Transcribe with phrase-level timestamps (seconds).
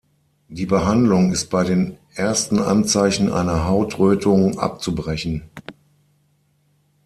[0.47, 5.43] Die Behandlung ist bei den ersten Anzeichen einer Hautrötung abzubrechen.